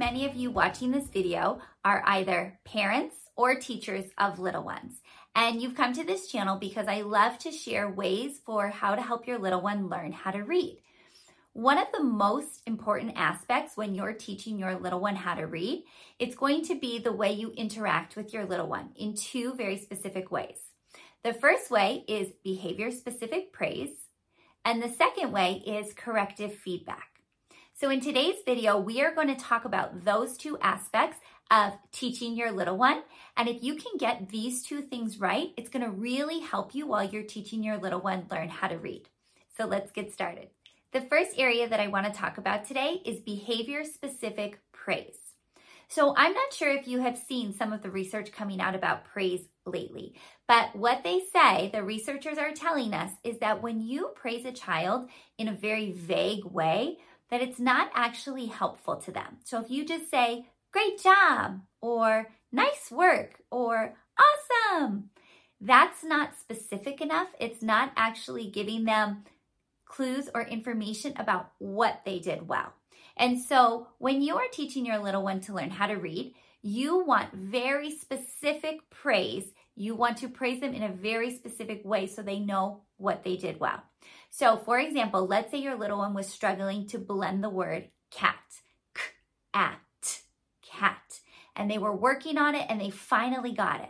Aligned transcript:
many 0.00 0.24
of 0.24 0.34
you 0.34 0.50
watching 0.50 0.90
this 0.92 1.08
video 1.08 1.60
are 1.84 2.02
either 2.06 2.58
parents 2.64 3.16
or 3.36 3.54
teachers 3.54 4.06
of 4.16 4.38
little 4.38 4.62
ones. 4.62 4.94
And 5.34 5.60
you've 5.60 5.74
come 5.74 5.92
to 5.92 6.02
this 6.02 6.26
channel 6.26 6.56
because 6.56 6.88
I 6.88 7.02
love 7.02 7.36
to 7.40 7.52
share 7.52 7.86
ways 7.86 8.40
for 8.46 8.70
how 8.70 8.94
to 8.94 9.02
help 9.02 9.26
your 9.26 9.38
little 9.38 9.60
one 9.60 9.90
learn 9.90 10.12
how 10.12 10.30
to 10.30 10.42
read. 10.42 10.78
One 11.52 11.76
of 11.76 11.88
the 11.92 12.02
most 12.02 12.62
important 12.66 13.12
aspects 13.16 13.76
when 13.76 13.94
you're 13.94 14.14
teaching 14.14 14.58
your 14.58 14.74
little 14.74 15.00
one 15.00 15.16
how 15.16 15.34
to 15.34 15.46
read, 15.46 15.84
it's 16.18 16.34
going 16.34 16.64
to 16.64 16.80
be 16.80 16.98
the 16.98 17.12
way 17.12 17.34
you 17.34 17.50
interact 17.50 18.16
with 18.16 18.32
your 18.32 18.46
little 18.46 18.68
one 18.68 18.92
in 18.96 19.14
two 19.14 19.52
very 19.52 19.76
specific 19.76 20.30
ways. 20.30 20.56
The 21.24 21.34
first 21.34 21.70
way 21.70 22.06
is 22.08 22.32
behavior 22.42 22.90
specific 22.90 23.52
praise, 23.52 23.90
and 24.64 24.82
the 24.82 24.88
second 24.88 25.30
way 25.30 25.62
is 25.66 25.92
corrective 25.92 26.54
feedback. 26.54 27.09
So 27.80 27.88
in 27.88 28.02
today's 28.02 28.34
video, 28.44 28.78
we 28.78 29.00
are 29.00 29.14
going 29.14 29.28
to 29.28 29.42
talk 29.42 29.64
about 29.64 30.04
those 30.04 30.36
two 30.36 30.58
aspects 30.60 31.16
of 31.50 31.72
teaching 31.92 32.36
your 32.36 32.52
little 32.52 32.76
one. 32.76 33.02
And 33.38 33.48
if 33.48 33.62
you 33.62 33.76
can 33.76 33.96
get 33.96 34.28
these 34.28 34.62
two 34.62 34.82
things 34.82 35.18
right, 35.18 35.54
it's 35.56 35.70
going 35.70 35.86
to 35.86 35.90
really 35.90 36.40
help 36.40 36.74
you 36.74 36.86
while 36.86 37.08
you're 37.08 37.22
teaching 37.22 37.64
your 37.64 37.78
little 37.78 38.02
one 38.02 38.26
learn 38.30 38.50
how 38.50 38.68
to 38.68 38.76
read. 38.76 39.08
So 39.56 39.64
let's 39.64 39.92
get 39.92 40.12
started. 40.12 40.50
The 40.92 41.00
first 41.00 41.30
area 41.38 41.70
that 41.70 41.80
I 41.80 41.88
want 41.88 42.04
to 42.04 42.12
talk 42.12 42.36
about 42.36 42.66
today 42.66 43.00
is 43.06 43.18
behavior 43.20 43.82
specific 43.84 44.60
praise. 44.72 45.16
So 45.88 46.14
I'm 46.18 46.34
not 46.34 46.52
sure 46.52 46.70
if 46.70 46.86
you 46.86 47.00
have 47.00 47.16
seen 47.16 47.54
some 47.54 47.72
of 47.72 47.80
the 47.80 47.90
research 47.90 48.30
coming 48.30 48.60
out 48.60 48.74
about 48.74 49.06
praise 49.06 49.48
lately, 49.64 50.14
but 50.46 50.76
what 50.76 51.02
they 51.02 51.22
say, 51.32 51.70
the 51.72 51.82
researchers 51.82 52.36
are 52.36 52.52
telling 52.52 52.92
us, 52.92 53.10
is 53.24 53.38
that 53.38 53.62
when 53.62 53.80
you 53.80 54.10
praise 54.14 54.44
a 54.44 54.52
child 54.52 55.08
in 55.38 55.48
a 55.48 55.52
very 55.52 55.92
vague 55.92 56.44
way, 56.44 56.98
that 57.30 57.40
it's 57.40 57.60
not 57.60 57.90
actually 57.94 58.46
helpful 58.46 58.96
to 58.96 59.12
them. 59.12 59.38
So 59.44 59.60
if 59.60 59.70
you 59.70 59.84
just 59.84 60.10
say, 60.10 60.46
great 60.72 61.00
job, 61.02 61.60
or 61.80 62.28
nice 62.52 62.90
work, 62.90 63.40
or 63.50 63.94
awesome, 64.18 65.10
that's 65.60 66.02
not 66.02 66.38
specific 66.38 67.00
enough. 67.00 67.28
It's 67.38 67.62
not 67.62 67.92
actually 67.96 68.48
giving 68.48 68.84
them 68.84 69.24
clues 69.84 70.28
or 70.34 70.42
information 70.42 71.14
about 71.16 71.50
what 71.58 72.02
they 72.04 72.18
did 72.18 72.48
well. 72.48 72.72
And 73.16 73.42
so 73.42 73.88
when 73.98 74.22
you 74.22 74.36
are 74.36 74.48
teaching 74.52 74.86
your 74.86 74.98
little 74.98 75.22
one 75.22 75.40
to 75.42 75.54
learn 75.54 75.70
how 75.70 75.86
to 75.86 75.96
read, 75.96 76.34
you 76.62 77.04
want 77.04 77.34
very 77.34 77.90
specific 77.90 78.78
praise. 78.90 79.44
You 79.80 79.94
want 79.94 80.18
to 80.18 80.28
praise 80.28 80.60
them 80.60 80.74
in 80.74 80.82
a 80.82 80.92
very 80.92 81.34
specific 81.34 81.80
way 81.86 82.06
so 82.06 82.20
they 82.20 82.38
know 82.38 82.82
what 82.98 83.24
they 83.24 83.38
did 83.38 83.58
well. 83.58 83.82
So, 84.28 84.58
for 84.58 84.78
example, 84.78 85.26
let's 85.26 85.50
say 85.50 85.56
your 85.56 85.74
little 85.74 85.96
one 85.96 86.12
was 86.12 86.28
struggling 86.28 86.86
to 86.88 86.98
blend 86.98 87.42
the 87.42 87.48
word 87.48 87.88
cat, 88.10 88.36
k, 88.94 89.00
at, 89.54 90.20
cat, 90.60 91.20
and 91.56 91.70
they 91.70 91.78
were 91.78 91.96
working 91.96 92.36
on 92.36 92.54
it 92.54 92.66
and 92.68 92.78
they 92.78 92.90
finally 92.90 93.52
got 93.52 93.80
it. 93.80 93.88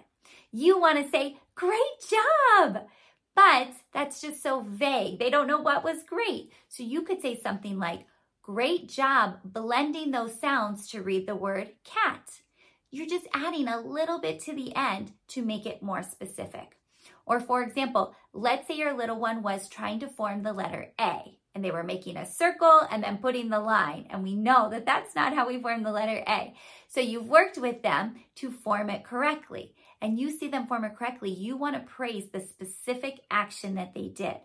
You 0.52 0.78
want 0.78 1.04
to 1.04 1.10
say, 1.10 1.38
great 1.56 1.80
job! 2.08 2.86
But 3.34 3.72
that's 3.92 4.20
just 4.20 4.44
so 4.44 4.60
vague. 4.60 5.18
They 5.18 5.28
don't 5.28 5.48
know 5.48 5.60
what 5.60 5.82
was 5.82 6.04
great. 6.04 6.52
So 6.68 6.84
you 6.84 7.02
could 7.02 7.20
say 7.20 7.36
something 7.36 7.80
like, 7.80 8.06
great 8.42 8.88
job 8.88 9.38
blending 9.42 10.12
those 10.12 10.38
sounds 10.38 10.88
to 10.90 11.02
read 11.02 11.26
the 11.26 11.34
word 11.34 11.72
cat. 11.82 12.42
You're 12.90 13.06
just 13.06 13.28
adding 13.32 13.68
a 13.68 13.80
little 13.80 14.20
bit 14.20 14.40
to 14.40 14.54
the 14.54 14.74
end 14.74 15.12
to 15.28 15.42
make 15.42 15.64
it 15.64 15.82
more 15.82 16.02
specific. 16.02 16.76
Or 17.24 17.38
for 17.38 17.62
example, 17.62 18.14
let's 18.32 18.66
say 18.66 18.74
your 18.74 18.96
little 18.96 19.18
one 19.18 19.42
was 19.42 19.68
trying 19.68 20.00
to 20.00 20.08
form 20.08 20.42
the 20.42 20.52
letter 20.52 20.92
A 21.00 21.38
and 21.54 21.64
they 21.64 21.70
were 21.70 21.82
making 21.82 22.16
a 22.16 22.26
circle 22.26 22.82
and 22.90 23.02
then 23.02 23.18
putting 23.18 23.48
the 23.48 23.60
line. 23.60 24.06
And 24.10 24.22
we 24.22 24.34
know 24.34 24.68
that 24.70 24.86
that's 24.86 25.14
not 25.14 25.34
how 25.34 25.46
we 25.48 25.60
form 25.60 25.82
the 25.82 25.92
letter 25.92 26.22
A. 26.28 26.54
So 26.88 27.00
you've 27.00 27.28
worked 27.28 27.58
with 27.58 27.82
them 27.82 28.16
to 28.36 28.50
form 28.50 28.90
it 28.90 29.04
correctly. 29.04 29.74
And 30.00 30.18
you 30.18 30.30
see 30.30 30.48
them 30.48 30.66
form 30.66 30.84
it 30.84 30.96
correctly. 30.96 31.30
You 31.30 31.56
want 31.56 31.76
to 31.76 31.82
praise 31.82 32.30
the 32.30 32.40
specific 32.40 33.20
action 33.30 33.74
that 33.74 33.94
they 33.94 34.08
did. 34.08 34.36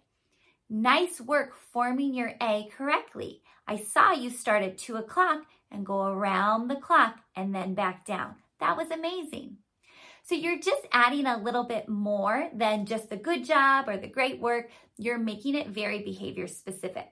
Nice 0.69 1.21
work 1.21 1.55
forming 1.55 2.13
your 2.13 2.33
A 2.41 2.69
correctly. 2.75 3.41
I 3.67 3.77
saw 3.77 4.11
you 4.11 4.29
start 4.29 4.63
at 4.63 4.77
two 4.77 4.95
o'clock 4.95 5.43
and 5.71 5.85
go 5.85 6.07
around 6.07 6.67
the 6.67 6.75
clock 6.75 7.17
and 7.35 7.53
then 7.53 7.73
back 7.73 8.05
down. 8.05 8.35
That 8.59 8.77
was 8.77 8.91
amazing. 8.91 9.57
So 10.23 10.33
you're 10.33 10.59
just 10.59 10.87
adding 10.91 11.27
a 11.27 11.37
little 11.37 11.65
bit 11.65 11.87
more 11.87 12.49
than 12.53 12.85
just 12.87 13.09
the 13.09 13.17
good 13.17 13.45
job 13.45 13.87
or 13.87 13.97
the 13.97 14.07
great 14.07 14.39
work. 14.39 14.69
You're 14.97 15.19
making 15.19 15.55
it 15.55 15.67
very 15.67 16.01
behavior 16.01 16.47
specific. 16.47 17.11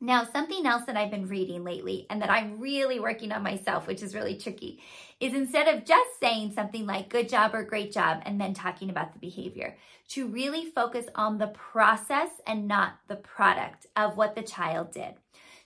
Now, 0.00 0.24
something 0.24 0.66
else 0.66 0.84
that 0.86 0.96
I've 0.96 1.10
been 1.10 1.28
reading 1.28 1.64
lately 1.64 2.06
and 2.10 2.20
that 2.20 2.30
I'm 2.30 2.60
really 2.60 3.00
working 3.00 3.32
on 3.32 3.42
myself, 3.42 3.86
which 3.86 4.02
is 4.02 4.14
really 4.14 4.36
tricky, 4.36 4.82
is 5.20 5.34
instead 5.34 5.68
of 5.68 5.84
just 5.84 6.18
saying 6.20 6.52
something 6.52 6.84
like 6.84 7.08
good 7.08 7.28
job 7.28 7.54
or 7.54 7.62
great 7.62 7.92
job 7.92 8.22
and 8.26 8.40
then 8.40 8.54
talking 8.54 8.90
about 8.90 9.12
the 9.12 9.18
behavior, 9.18 9.76
to 10.08 10.26
really 10.26 10.66
focus 10.66 11.06
on 11.14 11.38
the 11.38 11.46
process 11.48 12.28
and 12.46 12.68
not 12.68 12.94
the 13.08 13.16
product 13.16 13.86
of 13.96 14.16
what 14.16 14.34
the 14.34 14.42
child 14.42 14.92
did. 14.92 15.14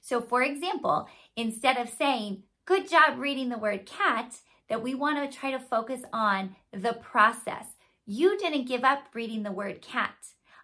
So, 0.08 0.22
for 0.22 0.42
example, 0.42 1.06
instead 1.36 1.76
of 1.76 1.90
saying 1.90 2.44
good 2.64 2.88
job 2.88 3.18
reading 3.18 3.50
the 3.50 3.58
word 3.58 3.84
cat, 3.84 4.38
that 4.68 4.82
we 4.82 4.94
want 4.94 5.30
to 5.30 5.38
try 5.38 5.50
to 5.50 5.58
focus 5.58 6.00
on 6.12 6.56
the 6.72 6.94
process. 6.94 7.66
You 8.06 8.38
didn't 8.38 8.68
give 8.68 8.84
up 8.84 9.04
reading 9.14 9.42
the 9.42 9.52
word 9.52 9.82
cat. 9.82 10.14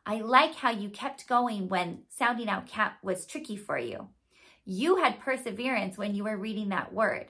I 0.06 0.20
like 0.20 0.54
how 0.54 0.70
you 0.70 0.88
kept 0.90 1.28
going 1.28 1.68
when 1.68 2.02
sounding 2.08 2.48
out 2.48 2.66
cat 2.66 2.96
was 3.02 3.26
tricky 3.26 3.56
for 3.56 3.78
you. 3.78 4.08
You 4.64 4.96
had 4.96 5.20
perseverance 5.20 5.98
when 5.98 6.14
you 6.14 6.24
were 6.24 6.36
reading 6.36 6.70
that 6.70 6.92
word. 6.92 7.26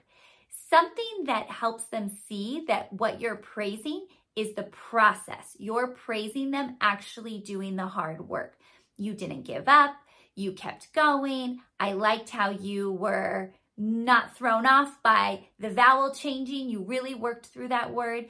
Something 0.71 1.25
that 1.27 1.51
helps 1.51 1.85
them 1.87 2.11
see 2.29 2.65
that 2.69 2.93
what 2.93 3.21
you're 3.21 3.37
praising 3.37 4.07
is 4.37 4.55
the 4.55 4.65
process. 4.65 5.57
You're 5.59 5.89
praising 5.89 6.51
them 6.51 6.77
actually 6.81 7.41
doing 7.41 7.77
the 7.77 7.87
hard 7.87 8.29
work. 8.29 8.57
You 8.97 9.15
didn't 9.15 9.43
give 9.43 9.69
up. 9.69 9.97
You 10.35 10.53
kept 10.53 10.93
going. 10.93 11.61
I 11.79 11.93
liked 11.93 12.31
how 12.31 12.51
you 12.51 12.93
were 12.93 13.53
not 13.77 14.37
thrown 14.37 14.67
off 14.67 15.03
by 15.03 15.47
the 15.59 15.71
vowel 15.71 16.13
changing. 16.13 16.69
You 16.69 16.83
really 16.83 17.15
worked 17.15 17.47
through 17.47 17.69
that 17.69 17.93
word. 17.93 18.27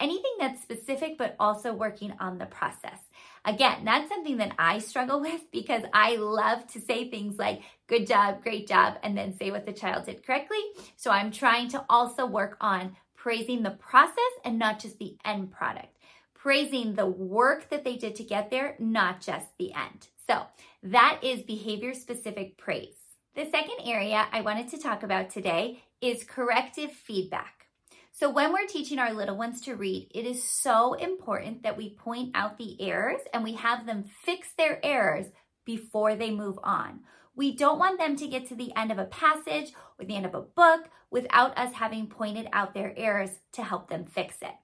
Anything 0.00 0.32
that's 0.38 0.62
specific, 0.62 1.18
but 1.18 1.34
also 1.40 1.72
working 1.72 2.14
on 2.20 2.38
the 2.38 2.46
process. 2.46 2.98
Again, 3.44 3.84
that's 3.84 4.08
something 4.08 4.36
that 4.36 4.54
I 4.58 4.78
struggle 4.78 5.20
with 5.22 5.50
because 5.50 5.82
I 5.92 6.16
love 6.16 6.66
to 6.68 6.80
say 6.80 7.10
things 7.10 7.38
like 7.38 7.62
good 7.86 8.06
job, 8.06 8.42
great 8.42 8.68
job, 8.68 8.98
and 9.02 9.16
then 9.16 9.36
say 9.36 9.50
what 9.50 9.66
the 9.66 9.72
child 9.72 10.04
did 10.06 10.24
correctly. 10.24 10.60
So 10.96 11.10
I'm 11.10 11.30
trying 11.30 11.68
to 11.70 11.84
also 11.88 12.26
work 12.26 12.56
on 12.60 12.96
praising 13.16 13.62
the 13.62 13.70
process 13.70 14.14
and 14.44 14.58
not 14.58 14.78
just 14.78 14.98
the 14.98 15.16
end 15.24 15.50
product. 15.50 15.96
Praising 16.34 16.94
the 16.94 17.06
work 17.06 17.68
that 17.70 17.82
they 17.82 17.96
did 17.96 18.14
to 18.16 18.22
get 18.22 18.50
there, 18.50 18.76
not 18.78 19.20
just 19.20 19.46
the 19.58 19.72
end. 19.72 20.06
So 20.28 20.42
that 20.82 21.20
is 21.22 21.42
behavior 21.42 21.94
specific 21.94 22.56
praise. 22.56 22.94
The 23.34 23.50
second 23.50 23.84
area 23.84 24.26
I 24.32 24.42
wanted 24.42 24.68
to 24.68 24.78
talk 24.78 25.02
about 25.02 25.30
today 25.30 25.82
is 26.00 26.24
corrective 26.24 26.92
feedback. 26.92 27.66
So, 28.12 28.30
when 28.30 28.52
we're 28.52 28.66
teaching 28.66 28.98
our 28.98 29.12
little 29.12 29.36
ones 29.36 29.60
to 29.62 29.76
read, 29.76 30.10
it 30.12 30.26
is 30.26 30.42
so 30.42 30.94
important 30.94 31.62
that 31.62 31.76
we 31.76 31.94
point 31.94 32.32
out 32.34 32.58
the 32.58 32.80
errors 32.80 33.20
and 33.32 33.44
we 33.44 33.54
have 33.54 33.86
them 33.86 34.04
fix 34.24 34.48
their 34.56 34.84
errors 34.84 35.26
before 35.64 36.16
they 36.16 36.30
move 36.30 36.58
on. 36.64 37.00
We 37.36 37.54
don't 37.54 37.78
want 37.78 37.98
them 37.98 38.16
to 38.16 38.26
get 38.26 38.48
to 38.48 38.56
the 38.56 38.74
end 38.76 38.90
of 38.90 38.98
a 38.98 39.04
passage 39.04 39.72
or 39.98 40.04
the 40.04 40.16
end 40.16 40.26
of 40.26 40.34
a 40.34 40.40
book 40.40 40.88
without 41.10 41.56
us 41.56 41.74
having 41.74 42.08
pointed 42.08 42.48
out 42.52 42.74
their 42.74 42.92
errors 42.96 43.30
to 43.52 43.62
help 43.62 43.88
them 43.88 44.04
fix 44.04 44.36
it. 44.42 44.54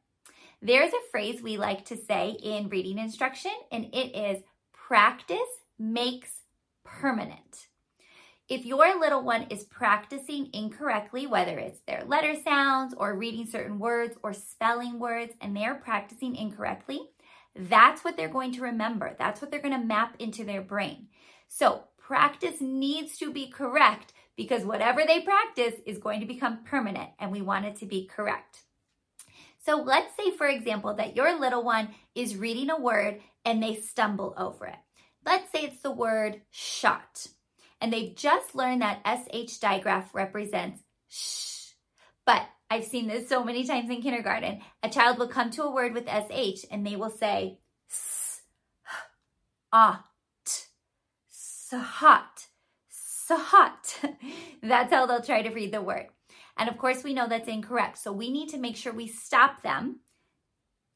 There's 0.61 0.93
a 0.93 1.11
phrase 1.11 1.43
we 1.43 1.57
like 1.57 1.85
to 1.87 1.97
say 1.97 2.37
in 2.43 2.69
reading 2.69 2.99
instruction, 2.99 3.53
and 3.71 3.85
it 3.93 4.17
is 4.17 4.43
practice 4.73 5.39
makes 5.79 6.43
permanent. 6.85 7.69
If 8.49 8.67
your 8.67 9.01
little 9.01 9.23
one 9.23 9.47
is 9.49 9.65
practicing 9.65 10.51
incorrectly, 10.53 11.27
whether 11.27 11.59
it's 11.59 11.81
their 11.87 12.05
letter 12.07 12.35
sounds 12.45 12.95
or 12.97 13.17
reading 13.17 13.47
certain 13.47 13.79
words 13.79 14.17
or 14.23 14.35
spelling 14.35 14.99
words, 14.99 15.33
and 15.41 15.57
they're 15.57 15.75
practicing 15.75 16.37
incorrectly, 16.37 17.01
that's 17.57 18.05
what 18.05 18.17
they're 18.17 18.29
going 18.29 18.53
to 18.53 18.63
remember. 18.63 19.17
That's 19.19 19.41
what 19.41 19.51
they're 19.51 19.63
going 19.63 19.81
to 19.81 19.87
map 19.87 20.17
into 20.19 20.45
their 20.45 20.61
brain. 20.61 21.09
So 21.49 21.85
practice 21.97 22.61
needs 22.61 23.17
to 23.19 23.33
be 23.33 23.49
correct 23.49 24.13
because 24.37 24.65
whatever 24.65 25.03
they 25.07 25.21
practice 25.21 25.75
is 25.87 25.99
going 25.99 26.21
to 26.21 26.27
become 26.27 26.65
permanent 26.65 27.11
and 27.19 27.33
we 27.33 27.41
want 27.41 27.65
it 27.65 27.77
to 27.77 27.87
be 27.87 28.07
correct. 28.07 28.63
So 29.65 29.77
let's 29.77 30.15
say, 30.17 30.31
for 30.31 30.47
example, 30.47 30.95
that 30.95 31.17
your 31.17 31.39
little 31.39 31.63
one 31.63 31.95
is 32.15 32.37
reading 32.37 32.69
a 32.69 32.79
word 32.79 33.21
and 33.45 33.63
they 33.63 33.77
stumble 33.77 34.35
over 34.37 34.67
it. 34.67 34.77
Let's 35.25 35.51
say 35.53 35.65
it's 35.65 35.83
the 35.83 35.91
word 35.91 36.43
shot 36.51 37.27
and 37.81 37.93
they've 37.93 38.15
just 38.15 38.55
learned 38.55 38.83
that 38.83 39.03
SH 39.07 39.59
digraph 39.59 40.15
represents 40.15 40.81
sh. 41.09 41.73
But 42.27 42.43
I've 42.71 42.85
seen 42.85 43.09
this 43.09 43.29
so 43.29 43.45
many 43.45 43.67
times 43.67 43.91
in 43.91 44.03
kindergarten. 44.03 44.61
A 44.83 44.89
child 44.89 45.19
will 45.19 45.29
come 45.29 45.51
to 45.53 45.65
a 45.65 45.71
word 45.71 45.95
with 45.95 46.09
SH 46.09 46.65
and 46.71 46.87
they 46.87 46.97
will 46.97 47.11
say 47.11 47.59
s, 47.91 48.43
ah, 49.73 50.07
t, 50.45 50.63
sahat, 51.31 52.49
sahat. 52.91 54.17
That's 54.63 54.93
how 54.93 55.07
they'll 55.07 55.23
try 55.23 55.43
to 55.43 55.51
read 55.51 55.73
the 55.73 55.83
word. 55.83 56.07
And 56.57 56.69
of 56.69 56.79
course, 56.79 57.03
we 57.03 57.15
know 57.15 57.29
that's 57.29 57.49
incorrect. 57.49 57.99
So 57.99 58.13
we 58.13 58.31
need 58.31 58.49
to 58.51 58.59
make 58.59 58.77
sure 58.77 58.93
we 58.93 59.09
stop 59.09 59.63
them. 59.63 60.01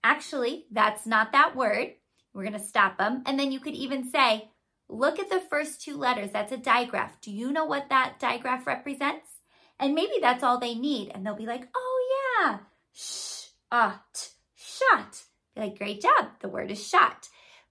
Actually, 0.04 0.66
that's 0.70 1.04
not 1.04 1.32
that 1.32 1.56
word. 1.56 1.94
We're 2.34 2.44
going 2.44 2.52
to 2.52 2.58
stop 2.58 2.98
them. 2.98 3.22
And 3.26 3.38
then 3.38 3.52
you 3.52 3.60
could 3.60 3.74
even 3.74 4.10
say, 4.10 4.50
Look 4.88 5.18
at 5.18 5.28
the 5.28 5.40
first 5.40 5.82
two 5.82 5.96
letters. 5.96 6.30
That's 6.32 6.52
a 6.52 6.56
digraph. 6.56 7.20
Do 7.20 7.30
you 7.30 7.52
know 7.52 7.66
what 7.66 7.90
that 7.90 8.18
digraph 8.18 8.66
represents? 8.66 9.28
And 9.78 9.94
maybe 9.94 10.14
that's 10.20 10.42
all 10.42 10.58
they 10.58 10.74
need. 10.74 11.10
And 11.14 11.24
they'll 11.24 11.34
be 11.34 11.46
like, 11.46 11.68
oh 11.76 12.40
yeah, 12.40 12.58
sh, 12.92 13.48
ah, 13.70 14.02
t, 14.14 14.28
shot. 14.56 15.22
Be 15.54 15.60
like, 15.60 15.78
great 15.78 16.00
job. 16.00 16.30
The 16.40 16.48
word 16.48 16.70
is 16.70 16.84
shot. 16.84 17.28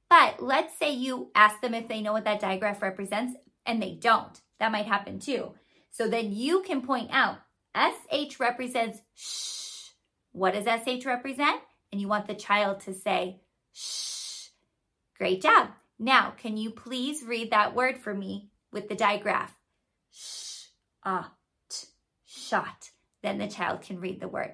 But 0.09 0.41
let's 0.41 0.77
say 0.77 0.93
you 0.93 1.31
ask 1.35 1.59
them 1.59 1.73
if 1.73 1.87
they 1.87 2.01
know 2.01 2.13
what 2.13 2.25
that 2.25 2.39
digraph 2.39 2.81
represents 2.81 3.35
and 3.65 3.81
they 3.81 3.97
don't. 3.99 4.39
That 4.59 4.71
might 4.71 4.85
happen 4.85 5.19
too. 5.19 5.53
So 5.89 6.07
then 6.07 6.31
you 6.31 6.61
can 6.61 6.81
point 6.81 7.09
out 7.11 7.39
SH 7.75 8.39
represents 8.39 8.99
sh. 9.15 9.89
What 10.31 10.53
does 10.53 10.65
SH 10.65 11.05
represent? 11.05 11.59
And 11.91 11.99
you 11.99 12.07
want 12.07 12.27
the 12.27 12.35
child 12.35 12.81
to 12.81 12.93
say 12.93 13.41
shh. 13.73 14.16
Great 15.17 15.41
job. 15.41 15.69
Now, 15.99 16.31
can 16.37 16.57
you 16.57 16.69
please 16.69 17.23
read 17.23 17.51
that 17.51 17.73
word 17.73 17.97
for 17.97 18.13
me 18.13 18.49
with 18.71 18.87
the 18.87 18.95
digraph? 18.95 19.55
Sh, 20.11 20.65
ah, 21.03 21.33
shot. 22.25 22.91
Then 23.23 23.37
the 23.37 23.47
child 23.47 23.81
can 23.81 23.99
read 23.99 24.19
the 24.19 24.27
word. 24.27 24.53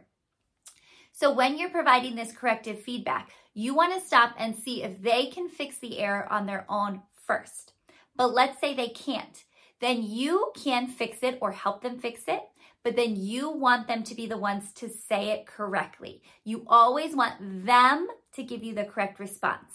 So 1.12 1.32
when 1.32 1.58
you're 1.58 1.70
providing 1.70 2.16
this 2.16 2.32
corrective 2.32 2.82
feedback, 2.82 3.30
you 3.54 3.76
want 3.76 3.94
to 3.94 4.06
stop 4.06 4.34
and 4.38 4.56
see 4.56 4.84
if 4.84 5.02
they 5.02 5.28
can 5.28 5.50
fix 5.50 5.78
the 5.78 6.00
error 6.00 6.32
on 6.32 6.46
their 6.46 6.66
own 6.70 7.02
first. 7.28 7.74
But 8.16 8.34
let's 8.34 8.60
say 8.60 8.74
they 8.74 8.90
can't. 8.90 9.44
Then 9.80 10.02
you 10.02 10.52
can 10.56 10.88
fix 10.88 11.20
it 11.22 11.38
or 11.42 11.52
help 11.52 11.84
them 11.84 12.00
fix 12.00 12.24
it, 12.28 12.42
but 12.84 12.96
then 12.96 13.16
you 13.16 13.50
want 13.52 13.88
them 13.88 14.04
to 14.04 14.16
be 14.16 14.28
the 14.28 14.38
ones 14.38 14.72
to 14.74 14.90
say 14.90 15.30
it 15.30 15.46
correctly. 15.46 16.22
You 16.44 16.64
always 16.68 17.16
want 17.16 17.66
them 17.66 18.08
to 18.36 18.44
give 18.44 18.64
you 18.64 18.74
the 18.74 18.86
correct 18.86 19.20
response. 19.20 19.74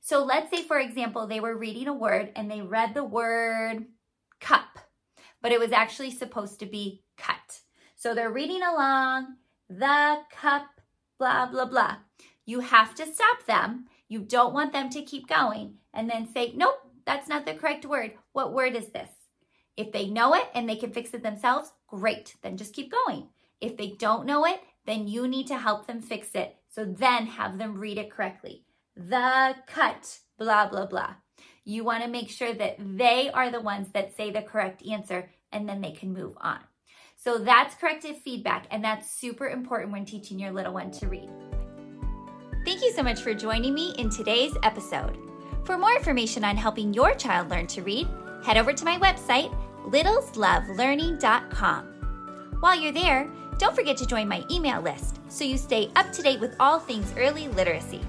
So 0.00 0.24
let's 0.24 0.50
say, 0.50 0.62
for 0.62 0.78
example, 0.78 1.26
they 1.26 1.40
were 1.40 1.56
reading 1.56 1.86
a 1.86 1.92
word 1.92 2.32
and 2.34 2.50
they 2.50 2.62
read 2.62 2.94
the 2.94 3.04
word 3.04 3.84
cup, 4.40 4.78
but 5.42 5.52
it 5.52 5.60
was 5.60 5.72
actually 5.72 6.10
supposed 6.10 6.58
to 6.60 6.66
be 6.66 7.02
cut. 7.18 7.60
So 7.96 8.14
they're 8.14 8.32
reading 8.32 8.62
along, 8.62 9.36
the 9.68 10.22
cup, 10.32 10.66
blah, 11.18 11.46
blah, 11.46 11.66
blah. 11.66 11.96
You 12.46 12.60
have 12.60 12.94
to 12.96 13.06
stop 13.06 13.44
them. 13.46 13.86
You 14.08 14.20
don't 14.20 14.54
want 14.54 14.72
them 14.72 14.88
to 14.90 15.02
keep 15.02 15.28
going 15.28 15.74
and 15.92 16.08
then 16.08 16.26
say, 16.32 16.54
nope, 16.56 16.80
that's 17.04 17.28
not 17.28 17.44
the 17.44 17.54
correct 17.54 17.84
word. 17.84 18.12
What 18.32 18.54
word 18.54 18.74
is 18.74 18.88
this? 18.88 19.10
If 19.76 19.92
they 19.92 20.06
know 20.06 20.34
it 20.34 20.48
and 20.54 20.68
they 20.68 20.76
can 20.76 20.92
fix 20.92 21.12
it 21.14 21.22
themselves, 21.22 21.72
great, 21.86 22.36
then 22.42 22.56
just 22.56 22.74
keep 22.74 22.90
going. 22.90 23.28
If 23.60 23.76
they 23.76 23.94
don't 23.98 24.26
know 24.26 24.46
it, 24.46 24.60
then 24.86 25.06
you 25.06 25.28
need 25.28 25.46
to 25.48 25.58
help 25.58 25.86
them 25.86 26.00
fix 26.00 26.34
it. 26.34 26.56
So 26.70 26.84
then 26.84 27.26
have 27.26 27.58
them 27.58 27.78
read 27.78 27.98
it 27.98 28.10
correctly 28.10 28.64
the 29.08 29.54
cut, 29.66 30.18
blah, 30.38 30.68
blah, 30.68 30.86
blah. 30.86 31.14
You 31.64 31.84
want 31.84 32.02
to 32.02 32.08
make 32.08 32.30
sure 32.30 32.52
that 32.52 32.76
they 32.78 33.30
are 33.32 33.50
the 33.50 33.60
ones 33.60 33.88
that 33.92 34.16
say 34.16 34.30
the 34.30 34.42
correct 34.42 34.86
answer 34.86 35.30
and 35.52 35.68
then 35.68 35.80
they 35.80 35.92
can 35.92 36.12
move 36.12 36.36
on. 36.40 36.58
So 37.16 37.38
that's 37.38 37.74
corrective 37.74 38.18
feedback, 38.18 38.66
and 38.70 38.82
that's 38.82 39.10
super 39.10 39.48
important 39.48 39.92
when 39.92 40.06
teaching 40.06 40.38
your 40.38 40.52
little 40.52 40.72
one 40.72 40.90
to 40.92 41.06
read. 41.06 41.28
Thank 42.64 42.82
you 42.82 42.92
so 42.92 43.02
much 43.02 43.20
for 43.20 43.34
joining 43.34 43.74
me 43.74 43.94
in 43.98 44.08
today's 44.08 44.54
episode. 44.62 45.18
For 45.64 45.76
more 45.76 45.94
information 45.94 46.44
on 46.44 46.56
helping 46.56 46.94
your 46.94 47.14
child 47.14 47.50
learn 47.50 47.66
to 47.68 47.82
read, 47.82 48.08
head 48.42 48.56
over 48.56 48.72
to 48.72 48.84
my 48.86 48.98
website, 48.98 49.54
littleslovelearning.com. 49.84 51.84
While 52.60 52.80
you're 52.80 52.92
there, 52.92 53.30
don't 53.58 53.76
forget 53.76 53.98
to 53.98 54.06
join 54.06 54.26
my 54.26 54.42
email 54.50 54.80
list 54.80 55.18
so 55.28 55.44
you 55.44 55.58
stay 55.58 55.90
up 55.96 56.12
to 56.12 56.22
date 56.22 56.40
with 56.40 56.56
all 56.58 56.78
things 56.78 57.12
early 57.18 57.48
literacy. 57.48 58.00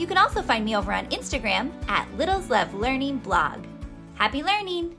You 0.00 0.06
can 0.06 0.16
also 0.16 0.40
find 0.40 0.64
me 0.64 0.74
over 0.74 0.94
on 0.94 1.04
Instagram 1.08 1.70
at 1.86 2.08
Littles 2.16 2.48
Love 2.48 2.72
Learning 2.72 3.18
Blog. 3.18 3.66
Happy 4.14 4.42
learning! 4.42 4.96